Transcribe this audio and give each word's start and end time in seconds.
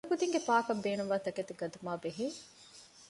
ކުޑަކުދިންގެ 0.07 0.39
ޕާކަށް 0.47 0.81
ބޭނުންވާ 0.83 1.17
ތަކެތި 1.25 1.53
ގަތުމާއި 1.61 1.99
ބެހޭ 2.03 2.25